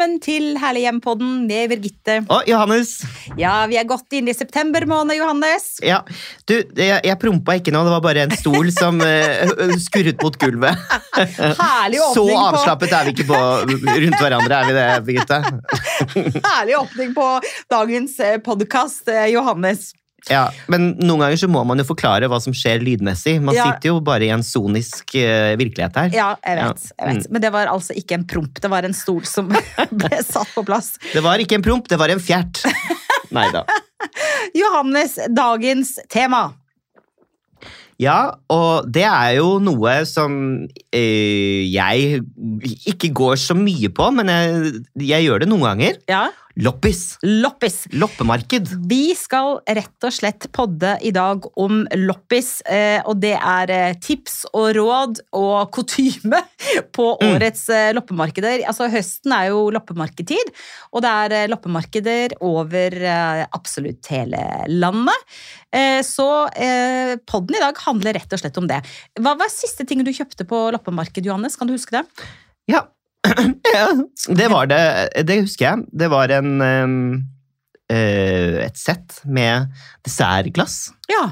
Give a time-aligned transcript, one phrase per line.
[0.00, 2.14] Velkommen til Herlig hjem-podden med Birgitte.
[2.32, 3.02] Og Johannes.
[3.36, 5.74] Ja, vi er godt inne i september måned, Johannes.
[5.84, 5.98] Ja,
[6.48, 10.40] du, jeg, jeg prompa ikke nå, det var bare en stol som uh, skurret mot
[10.40, 10.80] gulvet.
[11.60, 16.40] Herlig Så åpning, på, avslappet er vi ikke på rundt hverandre, er vi det, Birgitte?
[16.48, 17.28] herlig åpning på
[17.76, 18.16] dagens
[18.48, 19.90] podkast, Johannes.
[20.28, 23.38] Ja, Men noen ganger så må man jo forklare hva som skjer lydmessig.
[23.40, 23.70] Man Ja.
[23.70, 26.10] sitter jo bare i en sonisk uh, virkelighet her.
[26.12, 26.84] Ja, jeg vet.
[26.90, 27.06] Ja.
[27.06, 27.30] jeg vet.
[27.32, 29.48] Men det var altså ikke en promp, det var en stol som
[30.02, 30.94] ble satt på plass.
[31.14, 32.60] Det var ikke en promp, det var en fjert.
[33.36, 33.64] Nei da.
[34.56, 36.50] Johannes, dagens tema.
[38.00, 40.32] Ja, og det er jo noe som
[40.64, 42.22] øh, jeg
[42.88, 44.70] ikke går så mye på, men jeg,
[45.04, 45.98] jeg gjør det noen ganger.
[46.08, 46.22] Ja,
[46.60, 47.18] Loppis.
[47.22, 47.86] Loppis.
[47.96, 48.68] Loppemarked.
[48.88, 53.94] Vi skal rett og slett podde i dag om loppis, eh, og det er eh,
[53.96, 56.42] tips og råd og kutyme
[56.92, 57.34] på Mm.
[57.34, 57.94] årets mm.
[57.96, 58.62] loppemarkeder.
[58.68, 60.52] Altså Høsten er jo loppemarkedtid,
[60.94, 62.96] og det er loppemarkeder over
[63.56, 65.26] absolutt hele landet.
[66.06, 66.28] Så
[67.28, 68.80] podden i dag handler rett og slett om det.
[69.20, 71.58] Hva var siste ting du kjøpte på loppemarked, Johannes?
[71.58, 72.04] Kan du huske det?
[72.70, 72.86] Ja.
[73.74, 73.86] Ja.
[74.28, 74.80] Det var det.
[75.28, 75.84] Det husker jeg.
[75.92, 76.50] Det var en
[77.90, 79.68] eh, et sett med
[80.06, 81.30] dessertglass Ja.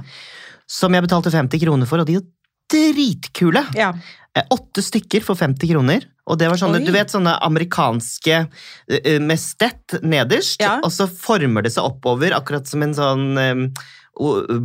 [0.69, 2.27] som jeg betalte 50 kroner for, og de er
[2.69, 3.63] dritkule!
[3.79, 3.93] ja.
[4.37, 6.05] Eh, Åtte stykker for 50 kroner.
[6.29, 6.85] Og det var sånne, Oi.
[6.85, 10.75] du vet, sånne amerikanske eh, med stett nederst, Ja.
[10.85, 13.63] og så former det seg oppover, akkurat som en sånn um,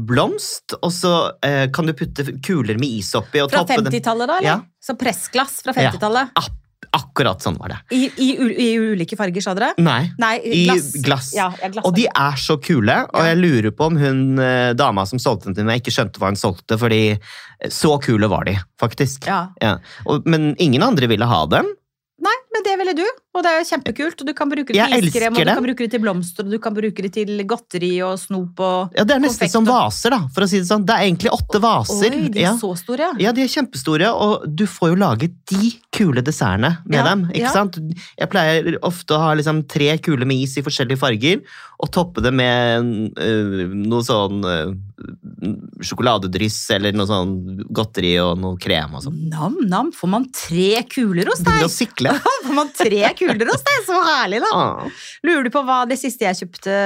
[0.09, 1.13] blomst, og så
[1.45, 4.37] eh, kan du putte kuler med is oppi Fra 50-tallet, da?
[4.41, 4.49] eller?
[4.49, 4.57] Ja.
[4.83, 6.35] Så pressglass fra 50-tallet?
[6.35, 6.59] Ak-
[6.93, 7.77] Akkurat sånn var det.
[7.97, 9.71] I, i, I ulike farger, sa dere?
[9.81, 10.11] Nei.
[10.21, 10.89] Nei, I glass.
[11.05, 11.29] glass.
[11.33, 11.85] Ja, glass.
[11.89, 15.49] Og de er så kule, og jeg lurer på om hun eh, dama som solgte
[15.49, 17.01] den til meg, ikke skjønte hva hun solgte, fordi
[17.73, 19.25] så kule var de, faktisk.
[19.29, 19.47] Ja.
[19.63, 19.77] Ja.
[20.05, 21.71] Og, men ingen andre ville ha dem.
[22.53, 23.03] Men det ville du,
[23.33, 24.19] og det er jo kjempekult.
[24.21, 26.45] Og du kan bruke det Jeg til iskrem, og du kan bruke det til blomster,
[26.45, 29.55] og du kan bruke det til godteri og snop og Ja, Det er nesten Konfekt
[29.55, 30.85] som vaser, da, for å si det sånn.
[30.85, 32.13] Det er egentlig åtte vaser.
[32.13, 32.53] Oi, de er ja.
[32.59, 33.33] så store, ja.
[33.33, 37.25] de er kjempestore, og du får jo lage de kule dessertene med Ja, dem.
[37.33, 37.53] ikke ja.
[37.57, 37.81] sant?
[38.19, 41.41] Jeg pleier ofte å ha liksom tre kuler med is i forskjellige farger,
[41.81, 44.69] og toppe det med eh, noe sånn eh,
[45.83, 47.33] sjokoladedryss eller noe sånn
[47.73, 49.17] godteri og noe krem og sånn.
[49.31, 51.59] Nam-nam, får man tre kuler hos deg?
[51.61, 51.67] deg?
[51.67, 52.13] å sykle.
[52.45, 53.81] Får man tre kuler hos deg?
[53.87, 54.53] Så herlig, da!
[54.53, 55.03] Ah.
[55.25, 56.77] Lurer du på hva det siste jeg kjøpte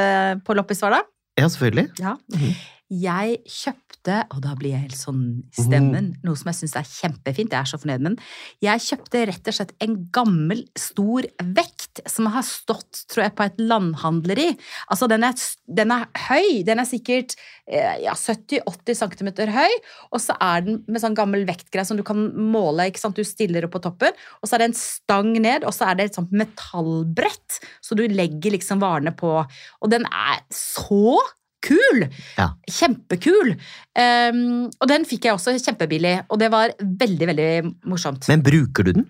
[0.48, 1.04] på loppis var, da?
[1.38, 1.88] Ja, selvfølgelig.
[2.02, 2.18] Ja.
[2.34, 2.58] Mhm.
[2.88, 6.86] Jeg kjøpte, og da blir jeg helt sånn i stemmen, noe som jeg syns er
[6.88, 8.28] kjempefint, jeg er så fornøyd med den.
[8.64, 11.26] Jeg kjøpte rett og slett en gammel, stor
[11.58, 14.46] vekt som har stått, tror jeg, på et landhandleri.
[14.88, 15.36] Altså, den er,
[15.82, 17.36] den er høy, den er sikkert
[17.68, 19.76] eh, ja, 70-80 cm høy,
[20.16, 23.28] og så er den med sånn gammel vektgreie som du kan måle, ikke sant, du
[23.28, 26.08] stiller opp på toppen, og så er det en stang ned, og så er det
[26.08, 31.18] et sånt metallbrett, så du legger liksom varene på, og den er så
[31.66, 32.06] kul!
[32.38, 32.52] Ja.
[32.70, 33.54] Kjempekul!
[33.98, 37.52] Um, og den fikk jeg også kjempebillig, og det var veldig, veldig
[37.90, 38.28] morsomt.
[38.32, 39.08] Men bruker du den?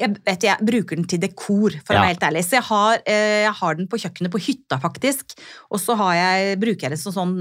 [0.00, 2.42] Jeg, vet, jeg bruker den til dekor, for å være helt ærlig.
[2.46, 5.36] Så jeg har, eh, jeg har den på kjøkkenet på hytta, faktisk.
[5.70, 7.36] Og så har jeg, bruker jeg den som sånn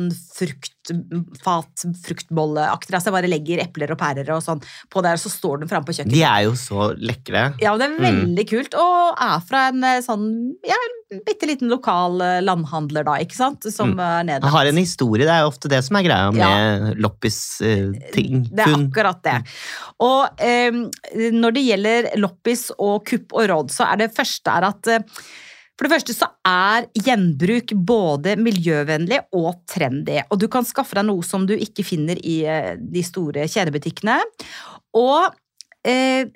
[0.89, 2.94] fruktfat, fruktbolleaktig.
[2.97, 4.61] Altså jeg bare legger epler og pærer og sånn
[4.91, 6.16] på der, og så står den framme på kjøkkenet.
[6.17, 7.45] De er jo så lekre.
[7.63, 8.05] Ja, det er Mm.
[8.05, 10.75] veldig kult, og er fra en eh, sånn ja,
[11.25, 13.63] bitte liten lokal eh, landhandler, da, ikke sant?
[13.73, 13.99] Som Mm.
[13.99, 14.49] er nede.
[14.49, 18.47] Har en historie, det er jo ofte det som er greia med loppis-ting.
[18.53, 19.38] Det er akkurat det.
[19.99, 20.72] Og eh,
[21.33, 24.99] når det gjelder loppis og kupp og råd, så er det første er at eh,
[25.79, 30.17] for det første så er gjenbruk både miljøvennlig og trendy.
[30.28, 34.17] Og du kan skaffe deg noe som du ikke finner i eh, de store kjedebutikkene.
[35.00, 35.37] Og,
[35.87, 36.28] eh,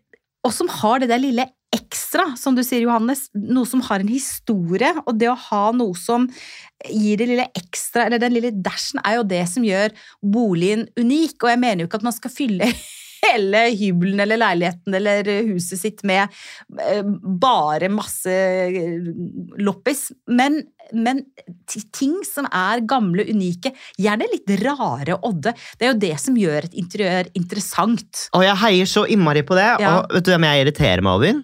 [0.47, 3.25] og som har det der lille ekstra, som du sier, Johannes.
[3.35, 4.93] Noe som har en historie.
[5.03, 6.29] Og det å ha noe som
[6.87, 9.91] gir det lille ekstra, eller den lille dashen, er jo det som gjør
[10.23, 11.35] boligen unik.
[11.41, 12.71] Og jeg mener jo ikke at man skal fylle
[13.23, 16.27] hele hybelen eller leiligheten eller huset sitt med
[16.81, 17.03] eh,
[17.41, 18.97] bare masse eh,
[19.63, 20.09] loppis.
[20.31, 20.61] Men,
[20.93, 21.23] men
[21.95, 26.69] ting som er gamle, unike, gjerne litt rare odde, det er jo det som gjør
[26.69, 28.27] et interiør interessant.
[28.33, 29.69] Og jeg heier så innmari på det.
[29.83, 29.99] Ja.
[30.01, 31.41] Og vet du hvem jeg irriterer meg over?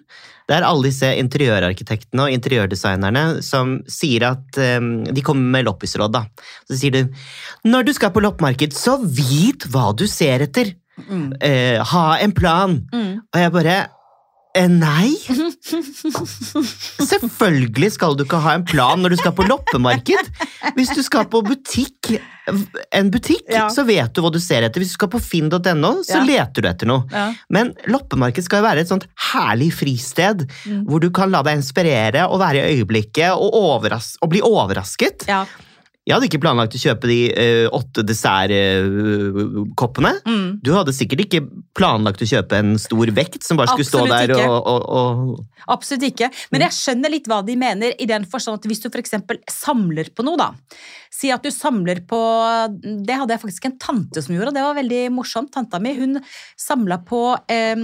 [0.50, 6.10] Det er alle disse interiørarkitektene og interiørdesignerne som sier at um, de kommer med loppisråd.
[6.10, 6.24] da.
[6.66, 10.74] Så sier du når du skal på loppemarked, så vit hva du ser etter.
[11.08, 11.32] Mm.
[11.40, 12.80] Eh, ha en plan.
[12.92, 13.14] Mm.
[13.34, 13.78] Og jeg bare
[14.52, 15.12] Eh, nei.
[17.06, 20.30] Selvfølgelig skal du ikke ha en plan når du skal på loppemarked.
[20.74, 22.16] Hvis du skal på butikk,
[22.90, 23.68] en butikk, Ja.
[23.70, 24.80] så vet du hva du ser etter.
[24.82, 26.24] Hvis du skal på finn.no, så Ja.
[26.26, 27.04] leter du etter noe.
[27.12, 27.32] Ja.
[27.48, 30.84] Men loppemarked skal jo være et sånt herlig fristed, Mm.
[30.86, 35.26] hvor du kan la deg inspirere og være i øyeblikket og, og bli overrasket.
[35.28, 35.44] Ja.
[36.08, 40.12] Jeg hadde ikke planlagt å kjøpe de uh, åtte dessertkoppene.
[40.24, 40.46] Mm.
[40.64, 41.42] Du hadde sikkert ikke
[41.76, 44.46] planlagt å kjøpe en stor vekt som bare skulle stå der ikke.
[44.48, 45.36] og, og, og
[45.70, 46.30] Absolutt ikke.
[46.54, 49.12] Men jeg skjønner litt hva de mener, i den forstand at hvis du f.eks.
[49.52, 50.48] samler på noe, da.
[51.12, 52.18] Si at du samler på
[52.80, 55.52] Det hadde jeg faktisk en tante som gjorde, og det var veldig morsomt.
[55.52, 56.12] Tanta mi hun
[56.58, 57.76] samla på eh,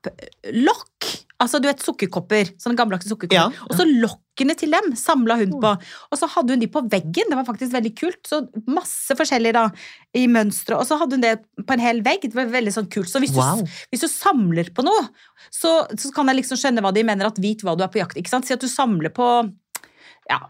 [0.00, 1.08] sukkerkopplokk.
[1.40, 3.38] Altså du vet sukkerkopper, sånne gammeldagse sukkerkopper.
[3.38, 3.64] Ja.
[3.70, 5.70] Og så lokkene til dem samla hun på.
[6.12, 8.20] Og så hadde hun de på veggen, det var faktisk veldig kult.
[8.28, 9.62] Så masse forskjellig da,
[10.20, 10.76] i mønstre.
[10.76, 11.32] Og så hadde hun det
[11.64, 13.08] på en hel vegg, det var veldig sånn kult.
[13.08, 13.62] Så hvis, Wow.
[13.64, 15.08] du, hvis du samler på noe,
[15.48, 18.02] så, så kan jeg liksom skjønne hva de mener, at vit hva du er på
[18.02, 18.20] jakt.
[18.20, 18.44] ikke sant?
[18.44, 19.30] Si at du samler på
[20.28, 20.42] ja,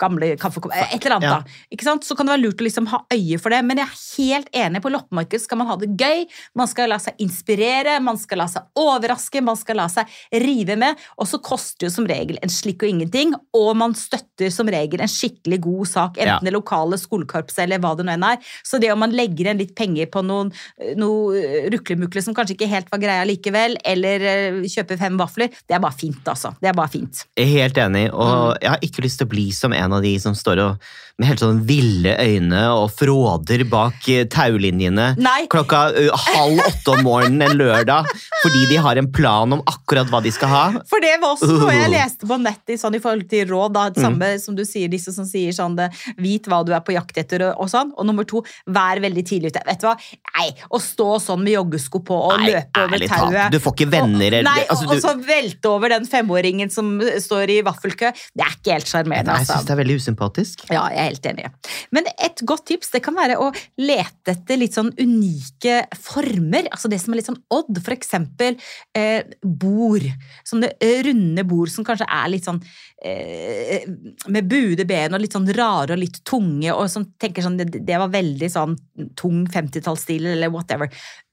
[0.00, 1.38] gamle kaffekopp et eller annet Ja.
[1.40, 1.44] da.
[1.72, 2.04] Ikke sant?
[2.04, 3.64] Så kan det være lurt å liksom ha øye for det.
[3.64, 6.98] Men jeg er helt enig, på loppemarked skal man ha det gøy, man skal la
[6.98, 11.40] seg inspirere, man skal la seg overraske, man skal la seg rive med, og så
[11.42, 15.60] koster jo som regel en slikk og ingenting, og man støtter som regel en skikkelig
[15.60, 16.38] god sak, enten Ja.
[16.40, 18.38] det lokale skolekorpset eller hva det nå enn er.
[18.64, 20.52] Så det om man legger igjen litt penger på noen
[20.96, 25.74] noe ruklemukle som kanskje ikke helt var greia likevel, eller eh, kjøper fem vafler, det
[25.76, 26.54] er bare fint, altså.
[26.60, 27.24] Det er bare fint.
[27.36, 30.02] Jeg er helt enig, og jeg har ikke lyst til å bli som en av
[30.04, 30.90] de som står og,
[31.20, 35.42] med helt sånn ville øyne og fråder bak eh, taulinjene Nei.
[35.52, 35.82] klokka
[36.24, 38.08] halv åtte om morgenen en lørdag
[38.40, 40.62] fordi de har en plan om akkurat hva de skal ha.
[40.88, 41.92] For det var også noe jeg Uh.
[41.92, 43.74] leste på nettet sånn, i forhold til råd.
[43.74, 45.90] Da, det samme som du sier, disse som sier sånn det,
[46.20, 47.92] Vit hva du er på jakt etter, og, og sånn.
[47.98, 49.62] Og nummer to, vær veldig tidlig ute.
[49.66, 49.94] Vet du hva?
[50.36, 53.88] Nei, å stå sånn med joggesko på og Nei, løpe over tauet du får ikke
[53.92, 58.12] venner og, Nei, altså, og, og så velte over den femåringen som står i vaffelkø.
[58.36, 59.19] Det er ikke helt sjarmerende.
[59.26, 59.58] Nei, jeg altså.
[59.58, 60.64] syns det er veldig usympatisk.
[60.70, 61.46] Ja, jeg er helt enig.
[61.94, 63.50] Men et godt tips det kan være å
[63.80, 66.70] lete etter litt sånn unike former.
[66.70, 67.80] Altså det som er litt sånn odd.
[67.80, 68.58] For eksempel
[68.96, 70.06] eh, bord.
[70.48, 72.60] Sånne eh, runde bord som kanskje er litt sånn
[73.04, 73.88] eh,
[74.30, 77.72] med buede ben og litt sånn rare og litt tunge, og som tenker sånn det,
[77.78, 78.76] det var veldig sånn
[79.18, 80.90] tung 50-tallsstil eller whatever.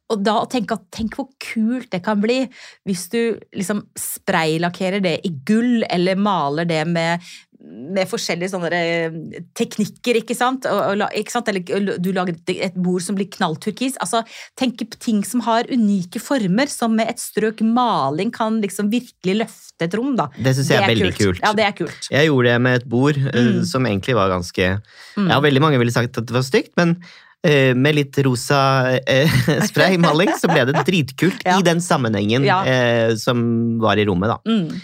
[0.08, 2.40] Og da å tenke at tenk hvor kult det kan bli
[2.88, 3.20] hvis du
[3.56, 7.24] liksom spraylakkerer det i gull, eller maler det med,
[7.68, 9.16] med forskjellige sånne eh,
[9.58, 10.66] teknikker, ikke sant?
[10.72, 11.50] Og, ikke sant?
[11.52, 13.98] Eller du lager et, bord som blir knallturkis.
[14.04, 14.22] Altså,
[14.60, 19.38] tenk på ting som har unike former, som med et strøk maling kan liksom virkelig
[19.44, 20.30] løfte et rom, da.
[20.38, 21.44] Det syns jeg er, veldig kult.
[21.44, 22.10] Ja, det er kult.
[22.14, 23.64] Jeg gjorde det med et bord Mm.
[23.66, 24.82] som egentlig var ganske
[25.18, 25.30] Mm.
[25.32, 26.98] Ja, veldig mange ville sagt at det var stygt, men
[27.48, 29.30] med litt rosa eh,
[29.70, 31.60] spraymaling så ble det dritkult Ja.
[31.60, 32.64] i den sammenhengen Ja.
[32.66, 34.38] eh, som var i rommet, da.
[34.50, 34.82] Mm.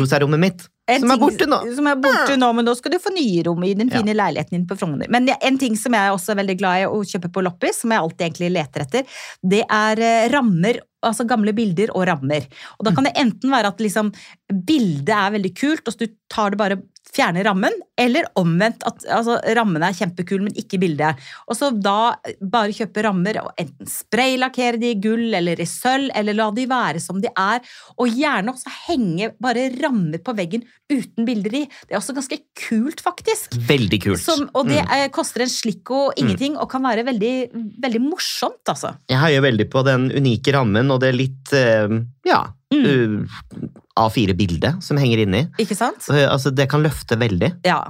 [0.00, 0.64] Rosarommet mitt.
[0.84, 1.58] Som er borte nå.
[1.76, 4.00] Som er borte nå, men nå skal du få nye rom i den Ja.
[4.00, 5.08] fine leiligheten din på Frogner.
[5.08, 7.90] Men en ting som jeg også er veldig glad i å kjøpe på loppis, som
[7.90, 9.06] jeg alltid egentlig leter etter,
[9.42, 12.44] det er eh, rammer, altså gamle bilder og rammer.
[12.78, 14.12] Og da kan det enten være at liksom
[14.50, 16.82] bildet er veldig kult, og så du tar det bare
[17.14, 21.20] fjerner rammen, eller omvendt at altså, rammen er kjempekul, men ikke bildet.
[21.46, 26.08] Og så da bare kjøpe rammer, og enten spraylakkere de i gull eller i sølv,
[26.16, 27.60] eller la de være som de er,
[27.98, 31.62] og gjerne også henge bare rammer på veggen uten bilder i.
[31.86, 33.54] Det er også ganske kult, faktisk.
[33.68, 34.24] Veldig kult.
[34.24, 34.90] Som, og det Mm.
[34.96, 37.34] eh, koster en slikk og ingenting, og kan være veldig,
[37.80, 38.96] veldig morsomt, altså.
[39.08, 41.88] Jeg heier veldig på den unike rammen og det litt eh,
[42.26, 42.84] ja, Mm.
[42.84, 43.68] eh,
[44.00, 45.44] A4-bildet som henger inni.
[45.62, 46.08] Ikke sant?
[46.10, 47.52] Eh, altså, det kan løfte veldig.
[47.66, 47.82] Ja.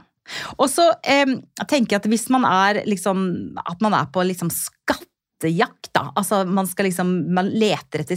[0.57, 1.37] Og så eh,
[1.69, 3.19] tenker jeg at hvis man er liksom
[3.61, 6.07] At man er på liksom skattejakt, da.
[6.17, 8.17] Altså man skal liksom Man leter etter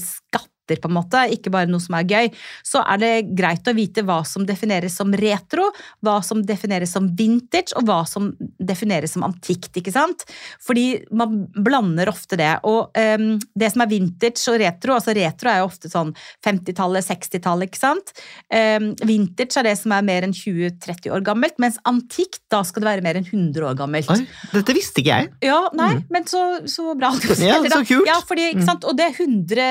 [0.67, 2.29] skatter, på en måte, ikke bare noe som er gøy.
[2.65, 5.69] Så er det greit å vite hva som defineres som retro,
[6.03, 10.25] hva som defineres som vintage, og hva som defineres som antikt, ikke sant?
[10.63, 12.51] Fordi man blander ofte det.
[12.67, 16.13] Og um, det som er vintage og retro, altså retro er jo ofte sånn
[16.45, 18.13] 50-tallet, 60-tallet, ikke sant?
[18.51, 22.83] Um, vintage er det som er mer enn 20-30 år gammelt, mens antikt, da skal
[22.83, 24.11] det være mer enn 100 år gammelt.
[24.11, 25.31] Oi, dette visste ikke jeg.
[25.47, 27.13] Ja, nei, men så, så bra.
[27.37, 28.07] Ja, så kult.
[28.07, 28.65] Ja, fordi, ikke Mm.
[28.65, 28.85] sant?
[28.89, 29.65] Og det er 100,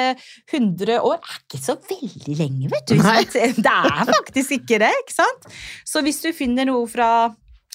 [0.52, 2.94] 100 år er ikke så veldig lenge, vet du.
[3.02, 3.22] Nei.
[3.26, 5.48] Det er faktisk ikke det, ikke sant?
[5.84, 7.08] Så hvis du finner noe fra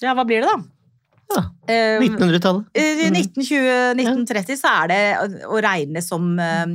[0.02, 0.62] Ja, hva blir det, da?
[1.32, 1.42] Ja,
[1.72, 2.66] Eh, 1900-tallet.
[2.76, 3.14] Mm.
[3.22, 5.02] 1920-1930 så er det
[5.48, 6.66] å- regne som eh,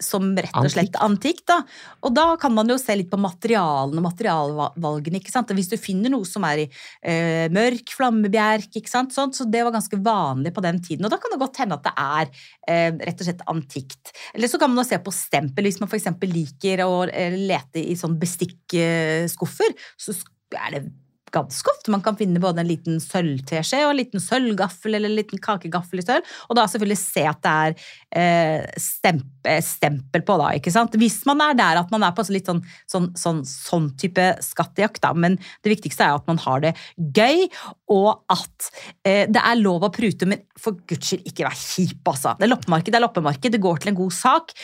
[0.00, 1.44] som rett og slett antikt.
[1.50, 1.60] da.
[2.06, 5.20] Og da kan man jo se litt på materialene materialvalgene.
[5.20, 5.52] ikke sant?
[5.52, 9.14] Hvis du finner noe som er i eh, mørk flammebjerk, ikke sant?
[9.14, 11.06] Sånt, så det var ganske vanlig på den tiden.
[11.06, 12.32] Og da kan det godt hende at det er
[12.68, 14.14] eh, rett og slett antikt.
[14.34, 16.10] Eller så kan man jo se på stempel, hvis man f.eks.
[16.32, 19.76] liker å eh, lete i sånn bestikkskuffer.
[20.00, 20.16] så
[20.52, 20.84] er det
[21.32, 25.18] ganske ofte man kan finne både en liten sølvteskje og en liten sølvgaffel eller en
[25.18, 27.76] liten kakegaffel i sølv, og da selvfølgelig se at det er
[28.22, 30.96] eh, stempe, stempel på, da, ikke sant.
[31.00, 35.02] Hvis man er der at man er på litt sånn, sånn, sånn, sånn type skattejakt,
[35.04, 37.48] da, men det viktigste er at man har det gøy,
[37.92, 38.70] og at
[39.04, 42.36] eh, det er lov å prute, men for guds skyld, ikke vær kjip, altså.
[42.38, 44.54] Det er loppemarked, det er loppemarked, det går til en god sak.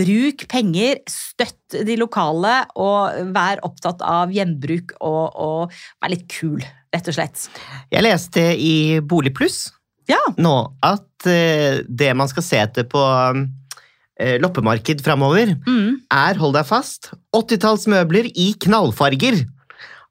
[0.00, 6.60] Bruk penger, støtt de lokale, og vær opptatt av gjenbruk og, og vær litt kul,
[6.94, 7.46] rett og slett.
[7.92, 9.68] Jeg leste i Boligpluss
[10.10, 10.18] Ja.
[10.38, 13.00] nå at eh, det man skal se etter på
[14.20, 16.00] eh, loppemarked framover, Mm.
[16.10, 19.44] er, hold deg fast, 80-tallsmøbler i knallfarger.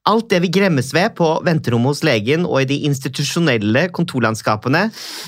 [0.09, 4.87] Alt det vi gremmes ved på venterommet hos legen og i de institusjonelle kontorlandskapene,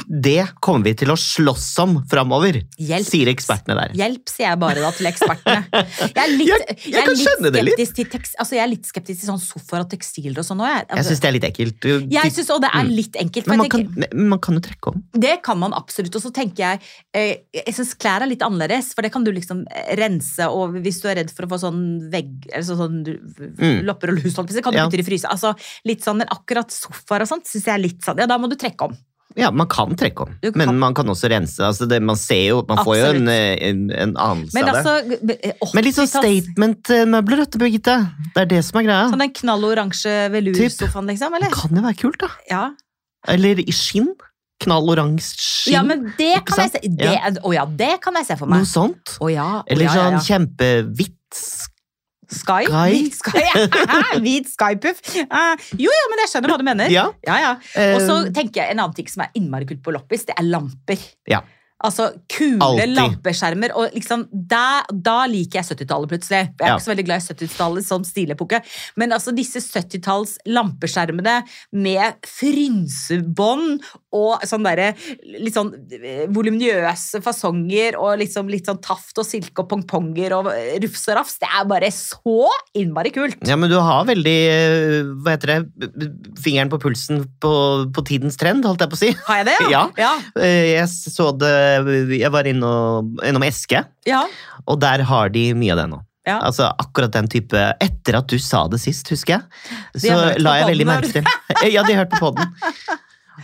[0.09, 2.61] det kommer vi til å slåss om framover,
[3.05, 3.93] sier ekspertene der.
[3.99, 5.59] Hjelp, sier jeg bare da til ekspertene.
[6.01, 7.95] Jeg er litt, Jeg- jeg er litt skeptisk litt.
[7.95, 10.71] til tekst, altså jeg er litt skeptisk til sånn sofaer og tekstiler og sånn òg.
[10.71, 11.87] Jeg, Jeg altså, syns det er litt ekkelt.
[12.11, 13.47] jeg synes, og det er litt enkelt.
[13.51, 15.03] Men man kan, tenker, man kan jo trekke om.
[15.27, 16.15] det kan man absolutt.
[16.15, 16.79] Og så tenker jeg
[17.13, 20.73] eh, Jeg syns klær er litt annerledes, for det kan du liksom eh, rense, og
[20.81, 23.19] hvis du er redd for å få sånn vegg Eller sånn, sånn
[23.61, 23.83] Mm.
[23.85, 24.85] lopper og lus, jeg kan Ja.
[24.87, 25.27] putter i fryse.
[25.29, 25.53] Altså,
[25.85, 28.49] litt sånn, men akkurat sofaer og sånt syns jeg er litt sånn Ja, da må
[28.49, 28.97] du trekke om.
[29.39, 31.63] Ja, man kan trekke om, kan- men man kan også rense.
[31.63, 33.29] Altså det, man ser jo, man får jo en, Absolutt.
[33.31, 34.81] eh, en, en anelse Men av det.
[34.83, 37.95] altså Men litt sånn statement-møbler, dette, Birgitte.
[38.35, 39.05] Det er det som er greia.
[39.13, 41.37] Sånn den knalloransje velursofaen, liksom?
[41.39, 42.27] Det kan jo være kult, da.
[42.49, 42.65] Ja.
[43.31, 44.11] Eller i skinn.
[44.61, 45.73] Knalloransje skinn.
[45.73, 48.61] ja, men det kan jeg se det, Å ja, det kan jeg se for meg.
[48.61, 49.15] Noe sånt.
[49.23, 50.25] Å ja, å Eller ja, ja, sånn ja.
[50.27, 51.15] kjempehvitt.
[52.31, 52.67] Sky?
[52.71, 53.43] Hvit Sky?
[54.23, 55.01] Hvit Skypuff?
[55.21, 56.93] Uh, jo, ja, men jeg skjønner hva du mener.
[56.93, 57.07] Ja.
[57.27, 57.55] Ja, ja.
[57.95, 60.37] Og så eh, tenker jeg en annen ting som er innmari kult på loppis, det
[60.39, 61.09] er lamper.
[61.29, 61.43] Ja.
[61.83, 62.91] Altså kule Altid.
[62.97, 63.71] lampeskjermer.
[63.77, 66.41] Og liksom, da, da liker jeg 70-tallet plutselig.
[66.51, 66.75] Jeg er Ja.
[66.77, 68.59] ikke så veldig glad i 70-tallet som stilepoke.
[69.01, 71.39] Men altså disse 70-talls lampeskjermene
[71.73, 73.81] med frynsebånd
[74.17, 74.91] og sånn derre
[75.39, 80.49] litt sånn eh, voluminøse fasonger og liksom litt sånn taft og silke og pongponger og
[80.51, 82.47] eh, rufs og rafs, det er bare så
[82.77, 83.39] innmari kult.
[83.47, 86.09] Ja, men du har veldig eh, Hva heter det?
[86.41, 87.53] Fingeren på pulsen på,
[87.95, 89.11] på tidens trend, holdt jeg på å si.
[89.27, 89.57] Har jeg det?
[89.71, 89.83] Ja.
[90.03, 90.11] ja.
[90.35, 90.51] ja.
[90.81, 91.53] Jeg så det
[92.19, 94.23] Jeg var innom, innom Eske, ja.
[94.67, 96.01] og der har de mye av det nå.
[96.27, 96.35] Ja.
[96.45, 99.71] Altså akkurat den type Etter at du sa det sist, husker jeg,
[100.03, 101.25] så la jeg veldig merke til
[101.73, 102.51] Ja, de har hørt på podden.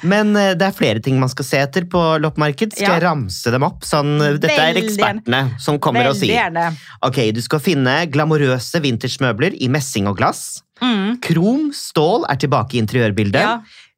[0.06, 2.76] Men eh, det er flere ting man skal se etter på loppemarked.
[2.76, 2.94] Skal Ja.
[3.00, 3.82] jeg ramse dem opp?
[3.88, 6.36] Sånn, eh, dette er ekspertene som kommer og Veldig sier.
[6.38, 6.68] gjerne.
[7.08, 10.62] Ok, Du skal finne glamorøse vintersmøbler i messing og glass.
[10.84, 11.18] Mm.
[11.26, 13.42] Krom, stål er tilbake i interiørbildet.
[13.42, 13.58] Ja.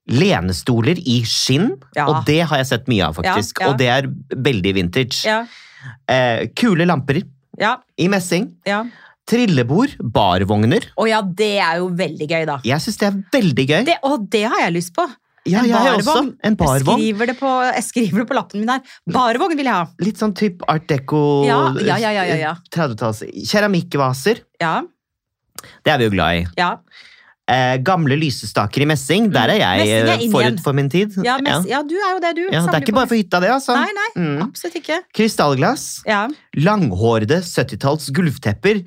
[0.10, 2.08] Lenestoler i skinn, Ja.
[2.10, 3.62] og det har jeg sett mye av, faktisk.
[3.62, 3.70] Ja.
[3.70, 5.24] Og det er veldig vintage.
[5.26, 5.46] Ja.
[6.08, 7.22] Eh, kule lamper
[7.60, 7.78] Ja.
[7.98, 8.56] i messing.
[8.66, 8.86] ja.
[9.30, 10.82] Trillebord, barvogner.
[10.98, 12.56] Å ja, det er jo veldig gøy, da.
[12.66, 13.84] Jeg syns det er veldig gøy.
[13.86, 15.06] Det, og det har jeg lyst på.
[15.46, 16.16] ja, en jeg har også.
[16.58, 16.98] barvogn.
[16.98, 18.82] Jeg skriver, det på, jeg skriver det på lappen min her.
[19.08, 19.86] Barvogn vil jeg ha.
[20.02, 21.46] Litt sånn type art deco.
[21.46, 22.56] Ja, ja, ja, ja, ja, ja.
[22.74, 23.22] 30-talls.
[23.52, 24.42] Keramikkvaser.
[24.60, 24.82] Ja,
[25.86, 26.48] Det er vi jo glad i.
[26.58, 26.78] ja.
[27.50, 29.32] Eh, gamle lysestaker i messing.
[29.34, 31.16] Der er jeg er eh, forut for min tid.
[31.26, 32.44] Ja, mens, ja, du er jo det, du.
[32.54, 33.74] Ja, det er ikke bare for hytta, det, altså.
[33.80, 34.42] Nei, nei, Mm.
[34.46, 35.00] absolutt ikke.
[35.18, 35.88] Krystallglass.
[36.06, 36.28] Ja.
[36.62, 38.84] Langhårede 70-talls gulvtepper.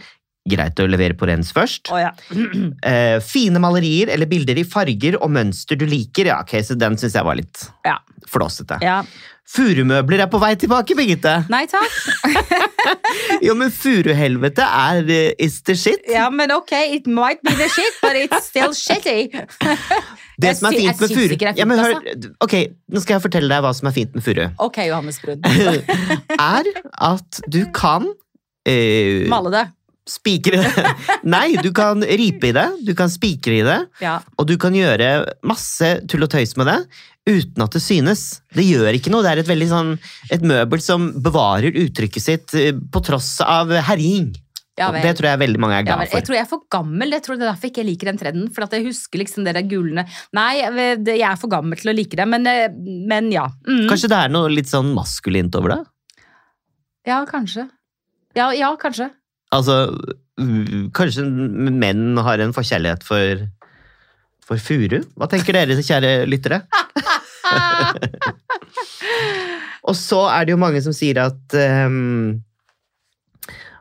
[0.49, 1.91] Greit å levere på rens først.
[1.95, 2.13] Oh, ja.
[2.83, 6.27] Eh, fine malerier eller bilder i farger og mønster du liker.
[6.33, 7.99] Ja, ok, så Den syns jeg var litt Ja.
[8.27, 8.79] flåsete.
[9.53, 11.33] Furumøbler er på vei tilbake, Birgitte!
[11.53, 11.91] Nei takk.
[13.47, 16.01] Jo, men furuhelvete er It's is the shit.
[16.09, 19.29] Ja, men ok, it might be the shit, but it's still shitty.
[20.41, 21.99] Det Jeg som er fint med furu ja, men hør,
[22.43, 22.55] Ok,
[22.89, 24.43] nå skal jeg fortelle deg hva som er fint med furu.
[24.65, 25.43] Ok, Johannes Brun.
[26.55, 26.71] er
[27.13, 28.09] at du kan
[28.67, 29.67] eh, Male det.
[30.09, 30.59] Spikre
[31.35, 34.19] Nei, du kan ripe i det, du kan spikre i det, Ja.
[34.39, 35.13] og du kan gjøre
[35.47, 36.79] masse tull og tøys med det
[37.29, 38.23] uten at det synes.
[38.51, 39.23] Det gjør ikke noe.
[39.23, 39.91] Det er et veldig sånn
[40.35, 44.33] Et møbel som bevarer uttrykket sitt eh, på tross av herjing.
[44.81, 46.65] Ja, det tror jeg veldig mange er Ja, glad vel, jeg tror jeg er for
[46.73, 47.13] gammel.
[47.13, 48.51] Jeg tror det er derfor ikke jeg liker den trenden.
[48.57, 52.19] For jeg husker liksom det der gulene Nei, jeg er for gammel til å like
[52.19, 53.47] det, men, eh, men ja.
[53.69, 53.85] Mm.
[53.91, 55.81] Kanskje det er noe litt sånn maskulint over det?
[57.07, 57.69] Ja, kanskje.
[58.35, 59.11] Ja, ja, kanskje.
[59.53, 59.75] Altså,
[60.97, 63.45] kanskje menn har en forkjærlighet for
[64.43, 64.99] for furu?
[65.17, 66.63] Hva tenker dere, kjære lyttere?
[69.89, 71.57] Og så er det jo mange som sier at
[71.87, 72.41] um,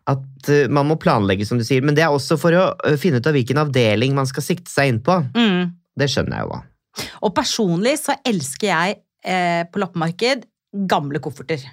[0.09, 1.83] at eh, man må planlegge, som du sier.
[1.85, 4.71] Men det er også for å eh, finne ut av hvilken avdeling man skal sikte
[4.71, 5.19] seg inn på.
[5.37, 5.71] Mm.
[5.97, 6.49] Det skjønner jeg jo.
[6.51, 7.05] hva.
[7.21, 10.47] Og personlig så elsker jeg eh, på loppemarked
[10.89, 11.63] gamle kofferter.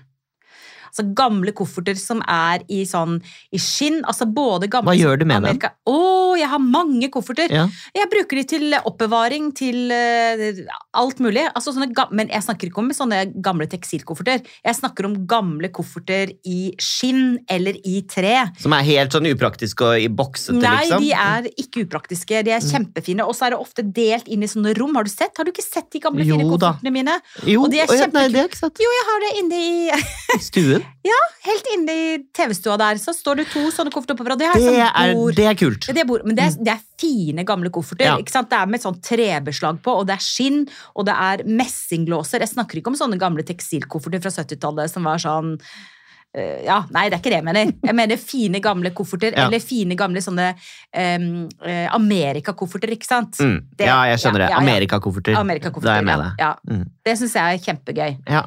[0.88, 3.18] Altså gamle kofferter som er i sånn
[3.54, 4.00] i skinn.
[4.08, 5.60] Altså både gamle Hva gjør du med dem?
[5.88, 7.52] Å, oh, jeg har mange kofferter.
[7.52, 7.66] Ja.
[7.96, 10.62] Jeg bruker de til oppbevaring, til uh,
[10.98, 11.46] alt mulig.
[11.52, 14.44] Altså sånne, men jeg snakker ikke om sånne gamle tekstilkofferter.
[14.64, 18.34] Jeg snakker om gamle kofferter i skinn eller i tre.
[18.60, 21.04] Som er helt sånn upraktiske og i boksete, Nei, liksom?
[21.04, 22.42] de er ikke upraktiske.
[22.46, 23.26] De er kjempefine.
[23.28, 24.96] Og så er det ofte delt inn i sånne rom.
[24.98, 25.34] Har du sett?
[25.38, 27.18] Har du ikke sett de gamle fine koffertene mine?
[27.44, 28.18] Jo, og de er kjempe...
[28.18, 28.84] nei, det har jeg ikke sett.
[28.84, 29.76] Jo, jeg har det inne i
[30.38, 30.42] I
[30.78, 31.34] stuen.
[31.48, 32.98] Helt inne i TV-stua der.
[33.00, 34.48] Så står det to sånne kofferter på hverandre.
[34.54, 35.86] Det Det er er, sånn det er kult.
[35.88, 38.04] Det er bord, men det er, det er fine, gamle kofferter.
[38.10, 38.16] Ja.
[38.18, 42.40] Det er med sånn trebeslag på, og det er skinn, og det er messinglåser.
[42.44, 45.54] Jeg snakker ikke om sånne gamle tekstilkofferter fra 70-tallet som var sånn
[46.34, 47.72] eh, ja, Nei, det er ikke det jeg mener.
[47.88, 49.32] Jeg mener fine, gamle kofferter.
[49.38, 49.46] Ja.
[49.46, 50.50] Eller fine, gamle sånne
[50.92, 51.48] um,
[51.96, 53.38] Amerikakofferter, ikke sant?
[53.40, 53.58] Mm.
[53.78, 54.52] Det- ja, jeg skjønner ja, det.
[54.52, 54.62] ja, ja.
[54.66, 55.38] Amerikakofferter.
[55.38, 56.32] Amerika Da er jeg med ja, deg.
[56.42, 56.54] ja.
[56.68, 56.84] Mm.
[57.06, 58.16] Det syns jeg er kjempegøy.
[58.28, 58.44] Ja.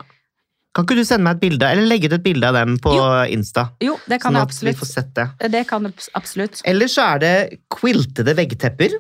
[0.72, 2.94] Kan ikke du sende meg et bilde, eller legge ut et bilde av dem på
[2.96, 3.08] Jo.
[3.34, 3.66] Insta?
[3.84, 5.25] Jo, det kan Sånn jeg at vi får sett det.
[5.51, 6.62] Det kan jeg absolutt.
[6.72, 7.34] Ellers så er det
[7.75, 8.96] quiltede veggtepper.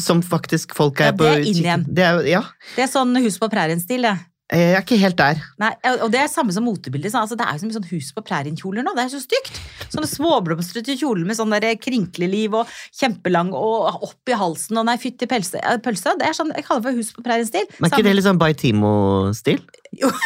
[0.00, 1.84] Som faktisk folk er Ja, det er på inn igjen.
[1.88, 2.42] Det er, ja,
[2.74, 4.16] Det er sånn Hus på prærien-stil, det.
[4.52, 5.38] Jeg er ikke helt der.
[5.58, 5.70] Nei,
[6.04, 7.14] og det er samme som motebildet.
[7.16, 8.92] Altså, det er jo så mye sånn Hus på prærien-kjoler nå.
[8.94, 9.56] Det er så stygt!
[9.88, 14.98] Sånne småblomstrete kjoler med sånn der krinkeliv og kjempelang og opp i halsen og nei,
[15.00, 15.58] fytti pølse.
[15.64, 16.12] eh, pølse.
[16.20, 17.66] Det er sånn, Jeg kaller det for Hus på prærien-stil.
[17.80, 19.64] Men er ikke det litt sånn Baitimo-stil?
[19.96, 20.12] Jo.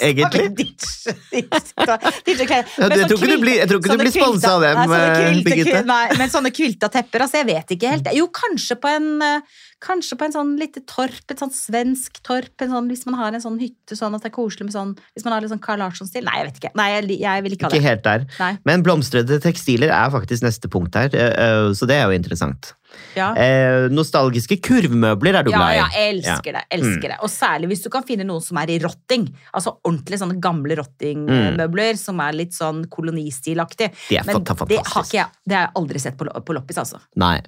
[0.00, 0.44] Egentlig.
[1.34, 5.84] Jeg tror ikke du blir- sponset av dem, eh, Birgitte.
[5.84, 8.06] Nei, men sånne kvilta tepper, altså jeg vet ikke helt.
[8.14, 9.40] Jo, kanskje på en eh,
[9.80, 13.32] Kanskje på en sånn lite torp, et sånn svensk torp, en sånn, hvis man har
[13.32, 15.62] en sånn hytte sånn at det er koselig med sånn Hvis man har litt sånn
[15.64, 16.24] Carl Larsson-stil.
[16.26, 16.72] Nei, jeg vet ikke.
[16.76, 17.78] Nei, jeg, jeg vil ikke ha det.
[17.80, 18.26] Ikke helt der.
[18.38, 18.50] Nei.
[18.68, 22.74] Men blomstrede tekstiler er faktisk neste punkt her, eh, eh, så det er jo interessant.
[23.14, 23.28] Ja.
[23.38, 25.76] Eh, nostalgiske kurvmøbler er du Ja, glad i?
[25.78, 26.62] ja, jeg elsker det.
[26.74, 27.18] elsker det.
[27.22, 29.28] Og særlig hvis du kan finne noen som er i rotting.
[29.54, 33.92] Altså ordentlig sånne gamle rottingmøbler som er litt sånn kolonistilaktig.
[34.10, 35.14] De er Men fanta- det har fantastisk.
[35.14, 37.00] jeg, det har jeg aldri sett på, på loppis, altså.
[37.16, 37.38] Nei.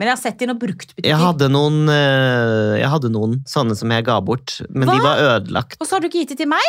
[0.00, 1.10] Men jeg har sett i noen bruktbutikker.
[1.10, 5.20] Jeg hadde noen, eh, jeg hadde noen sånne som jeg ga bort, men de var
[5.36, 5.76] ødelagt.
[5.76, 6.64] Og så har du ikke gitt det til meg?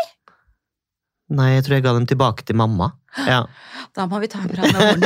[1.32, 2.92] Nei, jeg tror jeg ga dem tilbake til mamma.
[3.28, 3.44] Ja.
[3.92, 5.02] Da må vi ta med moren.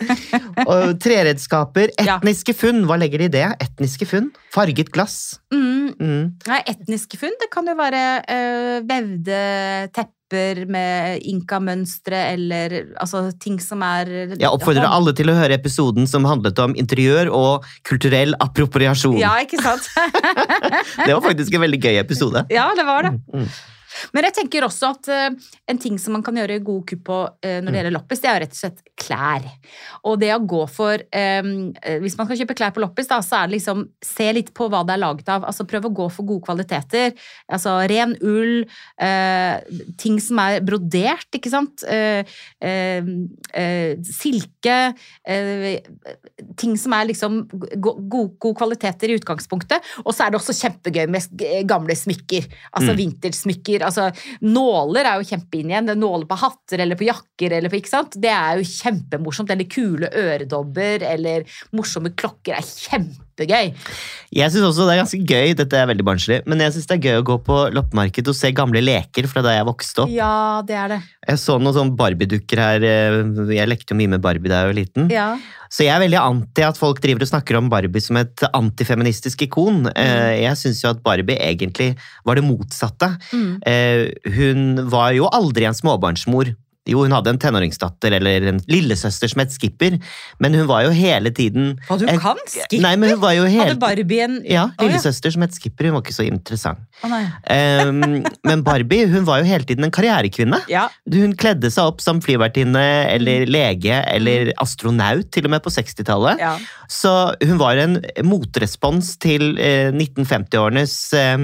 [0.72, 1.90] Og treredskaper.
[2.00, 2.14] Ja.
[2.16, 3.42] Etniske funn, hva legger de i det?
[3.60, 4.30] Etniske funn?
[4.54, 5.38] Farget glass?
[5.52, 6.24] Mm, Mm.
[6.48, 9.36] nei, etniske funn, det kan jo være øh, vevde
[9.96, 16.08] tepper med inkamønstre, eller altså ting som er Jeg oppfordrer alle til å høre episoden
[16.10, 19.16] som handlet om interiør og kulturell appropriasjon.
[19.22, 19.86] Ja, ikke sant?
[21.06, 22.44] Det var faktisk en veldig gøy episode.
[22.52, 23.14] ja, det var det.
[23.32, 23.48] Mm.
[24.14, 25.30] Men jeg tenker også at uh,
[25.68, 28.28] en ting som man kan gjøre god kupp på uh, når det gjelder loppis, det
[28.30, 29.46] er jo rett og slett klær.
[30.08, 31.50] Og det å gå for um,
[32.02, 34.68] Hvis man skal kjøpe klær på loppis, da, så er det liksom Se litt på
[34.72, 35.44] hva det er laget av.
[35.48, 37.12] Altså Prøv å gå for gode kvaliteter.
[37.52, 38.64] Altså ren ull,
[39.02, 39.56] uh,
[40.00, 41.84] ting som er brodert, ikke sant.
[44.06, 44.76] Silke.
[46.60, 47.38] Ting som er liksom
[47.80, 49.84] go- gode kvaliteter i utgangspunktet.
[50.04, 52.46] Og så er det også kjempegøy med gamle smykker.
[52.72, 52.98] Altså Mm.
[53.02, 53.82] vintage-smykker.
[53.86, 54.08] Altså,
[54.44, 55.92] nåler er jo kjempe inn igjen.
[55.92, 57.58] Er Nåler på hatter eller på jakker.
[57.58, 58.18] Eller på, ikke sant?
[58.22, 59.52] Det er jo kjempemorsomt.
[59.54, 61.46] Eller kule øredobber eller
[61.76, 62.66] morsomme klokker er
[63.36, 63.72] kjempegøy.
[64.36, 66.96] Jeg syns også det er ganske gøy, dette er veldig barnslig, men jeg synes det
[66.96, 70.10] er gøy å gå på loppemarked og se gamle leker fra da jeg vokste opp.
[70.12, 71.00] Ja, det er det.
[71.28, 73.20] Jeg så noen sånne Barbie-dukker her, eh,
[73.54, 75.08] jeg lekte jo mye med Barbie da jeg var liten.
[75.12, 75.28] Ja.
[75.70, 79.46] Så jeg er veldig anti at folk driver og snakker om Barbie som et antifeministisk
[79.48, 79.88] ikon.
[79.90, 80.42] Mm.
[80.42, 83.10] Jeg syns jo at Barbie egentlig var det motsatte.
[83.32, 83.50] Mm.
[83.66, 84.04] Eh,
[84.36, 86.54] Hun var jo aldri en småbarnsmor.
[86.86, 89.96] Jo, hun hadde en tenåringsdatter eller en lillesøster som het Skipper,
[90.42, 92.38] men hun var jo hele tiden Hva du kan?
[92.46, 92.80] Skipper?
[92.84, 94.86] Nei, men hun var jo hele Hadde Barbie en Ja, Å, ja.
[94.86, 95.88] lillesøster som het Skipper.
[95.90, 96.82] Hun var ikke så interessant.
[97.06, 97.22] Nei.
[97.50, 100.62] Um, men Barbie hun var jo hele tiden en karrierekvinne.
[100.70, 100.86] Ja.
[101.12, 106.40] Hun kledde seg opp som flyvertinne eller lege eller astronaut, til og med på 60-tallet.
[106.42, 106.56] ja.
[106.86, 107.10] Så
[107.42, 111.38] hun var en motrespons til eh, 1950-årenes eh,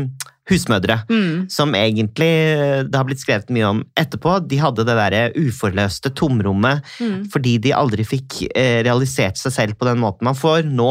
[0.53, 0.99] husmødre.
[1.11, 1.49] Mm.
[1.53, 4.37] Som egentlig eh, det har blitt skrevet mye om etterpå.
[4.49, 7.25] De hadde det derre uforløste tomrommet Mm.
[7.33, 10.91] fordi de aldri fikk eh, realisert seg selv på den måten man får nå.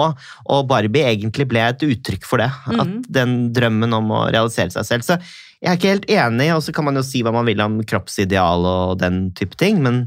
[0.52, 2.50] Og Barbie egentlig ble et uttrykk for det.
[2.68, 2.82] Mm.
[2.82, 5.06] At den drømmen om å realisere seg selv.
[5.08, 5.18] Så
[5.62, 7.80] jeg er ikke helt enig, og så kan man jo si hva man vil om
[7.88, 10.04] kroppsideal og den type ting, men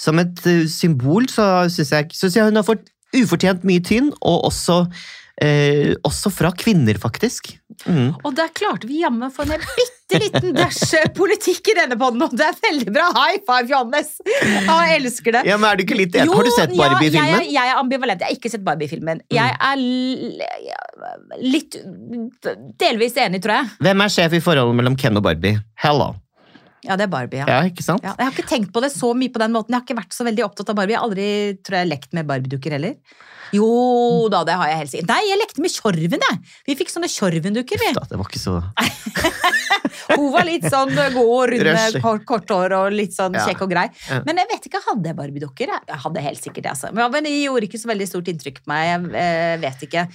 [0.00, 4.12] som et eh, symbol så syns jeg, synes jeg hun har fått ufortjent mye tynn,
[4.20, 4.86] og også
[5.38, 7.52] Eh, også fra kvinner, faktisk.
[7.86, 8.08] Mm.
[8.24, 12.22] Og der klarte vi jammen å få en bitte liten dash politikk i denne poden,
[12.26, 13.08] og det er veldig bra!
[13.14, 14.14] High five, Johannes!
[14.26, 15.42] Ja, jeg elsker det.
[15.46, 16.34] Ja, men er du ikke litt enig?
[16.34, 17.34] Har du sett Barbie-filmen?
[17.34, 18.24] Jeg, er- jeg er ambivalent.
[18.24, 19.22] Jeg har ikke sett Barbie-filmen.
[19.22, 19.36] Mm.
[19.36, 19.76] Jeg er
[21.44, 21.78] litt
[22.80, 23.70] delvis enig, tror jeg.
[23.84, 25.60] Hvem er sjef i forholdet mellom Ken og Barbie?
[25.84, 26.14] Hello.
[26.86, 27.46] Ja, det er Barbie, ja.
[27.48, 28.04] Ja, ikke sant?
[28.06, 29.74] Ja, jeg har ikke tenkt på det så mye på den måten.
[29.74, 30.94] Jeg har ikke vært så veldig opptatt av Barbie.
[30.94, 31.26] Jeg har aldri
[31.66, 32.94] tror jeg, lekt med Barbie-dukker heller.
[33.56, 35.08] Jo da, det har jeg helt sikkert.
[35.08, 36.40] Nei, jeg lekte med Tjorven, jeg.
[36.68, 37.92] Vi fikk sånne Tjorven-dukker, vi.
[37.96, 38.58] Det var ikke så
[40.08, 43.44] Hun var litt sånn god og rund med kort, kort hår og litt sånn Ja.
[43.48, 43.86] kjekk og grei.
[44.26, 45.72] Men jeg vet ikke, hadde jeg Barbie-dukker?
[45.74, 46.92] Jeg- hadde helt sikkert det, altså.
[46.92, 48.84] Men men det gjorde ikke så veldig stort inntrykk på meg.
[48.88, 50.06] Jeg eh, vet ikke.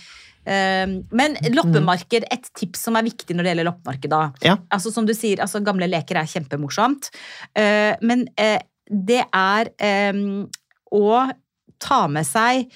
[0.45, 4.21] Eh, Men loppemarked, et tips som er viktig når det gjelder loppemarked, da.
[4.43, 4.57] Ja.
[4.73, 7.09] Altså Som du sier, altså gamle leker er kjempemorsomt.
[7.55, 10.23] Eh, Men eh, det er eh,
[10.93, 11.07] å
[11.79, 12.67] ta med seg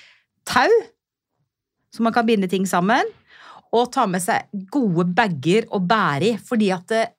[0.47, 0.71] tau,
[1.93, 3.07] så man kan binde ting sammen
[3.75, 6.37] og ta med seg gode bager å bære i.
[6.39, 7.09] Fordi at eh,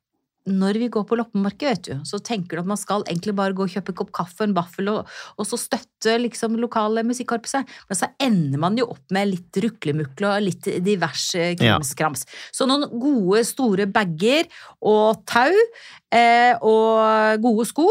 [0.48, 3.56] når vi går på loppemarked, vet du, så tenker du at man skal egentlig bare
[3.56, 7.04] gå og kjøpe en kopp kaffe og en vaffel, og, og så støtte liksom lokale
[7.06, 7.68] musikkorpset.
[7.90, 12.26] Men så ender man jo opp med litt ruklemukle og litt diverse krimskrams.
[12.54, 14.48] Så noen gode, store bager
[14.80, 17.88] og tau eh, og gode sko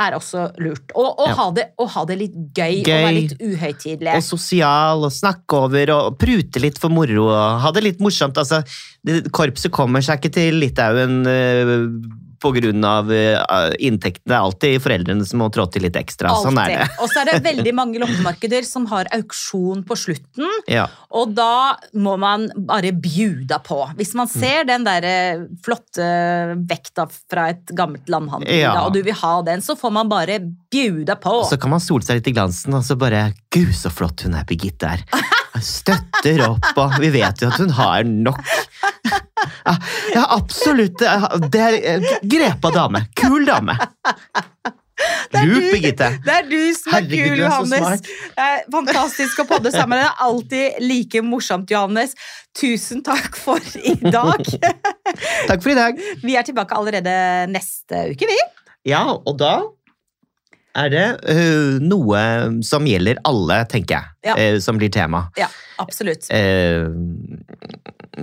[0.00, 0.94] er også lurt.
[0.94, 1.34] Og, og, Ja.
[1.38, 4.14] ha, det, og ha det litt gøy, og være litt uhøytidelig.
[4.16, 8.40] Og sosial, og snakke over, og prute litt for moro, og ha det litt morsomt.
[8.40, 8.62] Altså,
[9.30, 11.20] korpset kommer seg ikke til Litauen
[12.44, 14.26] av eh, inntektene.
[14.30, 16.30] Det er alltid foreldrene som må trå til litt ekstra.
[16.42, 16.86] Sånn er det.
[17.00, 20.86] Og så er det veldig mange loppemarkeder som har auksjon på slutten, Ja.
[21.10, 23.94] og da må man bare bjuda på.
[23.96, 24.40] Hvis man Mm.
[24.40, 28.84] ser den der eh, flotte vekta fra et gammelt landhandel, Ja.
[28.86, 30.38] og du vil ha den, så får man bare
[30.70, 31.40] bjuda på.
[31.42, 34.22] Og så kan man sole seg litt i glansen, og så bare Gud, så flott
[34.22, 35.02] hun er, Birgitte er.
[35.60, 38.38] Støtter opp, og vi vet jo at hun har nok.
[39.64, 39.74] Ja,
[40.14, 41.00] ja absolutt.
[41.52, 43.04] Det er grepa dame.
[43.16, 43.76] Kul dame.
[45.32, 45.70] er Lurt, du.
[45.72, 46.10] Birgitte.
[46.26, 48.14] Det er du som er Herregud, kul, Johannes.
[48.36, 50.00] er fantastisk å podde sammen.
[50.00, 52.16] Det er alltid like morsomt, Johannes.
[52.56, 54.42] Tusen takk for i dag.
[55.48, 56.00] Takk for i dag.
[56.24, 57.12] Vi er tilbake allerede
[57.50, 58.38] neste uke, vi.
[58.90, 59.54] Ja, og da
[60.78, 62.20] er det uh, noe
[62.66, 64.36] som gjelder alle, tenker jeg, Ja.
[64.38, 65.24] uh, som blir tema.
[65.38, 65.48] Ja,
[65.82, 66.28] absolutt.
[66.30, 66.86] Eh,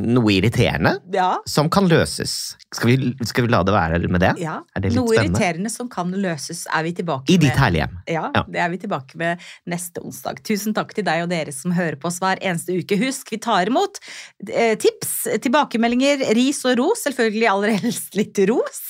[0.01, 2.55] noe irriterende Ja, som kan løses.
[2.73, 4.33] Skal vi, skal vi la det være med det?
[4.43, 4.59] ja.
[4.77, 5.37] Det Noe spennende?
[5.39, 7.41] irriterende som kan løses, er vi tilbake I med.
[7.47, 7.97] ditt herlige hjem.
[8.13, 8.43] Ja, Ja.
[8.47, 10.41] det er vi tilbake med neste onsdag.
[10.43, 12.97] Tusen takk til deg og dere som hører på oss hver eneste uke.
[13.01, 13.99] Husk, vi tar imot
[14.51, 17.03] eh, tips, tilbakemeldinger, ris og ros.
[17.07, 18.83] Selvfølgelig aller helst litt ros.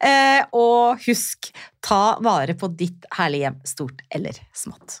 [0.00, 1.50] Eh, og husk,
[1.84, 5.00] ta vare på ditt herlige hjem, stort eller smått.